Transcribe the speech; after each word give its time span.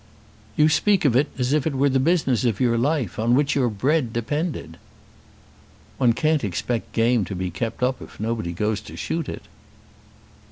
"You 0.55 0.67
speak 0.67 1.05
of 1.05 1.15
it 1.15 1.27
as 1.37 1.53
if 1.53 1.67
it 1.67 1.75
were 1.75 1.87
the 1.87 1.99
business 1.99 2.43
of 2.43 2.59
your 2.59 2.75
life, 2.75 3.19
on 3.19 3.35
which 3.35 3.53
your 3.53 3.69
bread 3.69 4.11
depended." 4.11 4.77
"One 5.99 6.13
can't 6.13 6.43
expect 6.43 6.91
game 6.91 7.23
to 7.25 7.35
be 7.35 7.51
kept 7.51 7.83
up 7.83 8.01
if 8.01 8.19
nobody 8.19 8.51
goes 8.51 8.81
to 8.81 8.95
shoot 8.97 9.29
it." 9.29 9.43